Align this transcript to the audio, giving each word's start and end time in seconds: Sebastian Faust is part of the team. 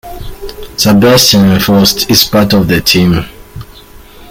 Sebastian 0.77 1.59
Faust 1.59 2.09
is 2.09 2.23
part 2.23 2.53
of 2.53 2.67
the 2.67 2.81
team. 2.81 3.23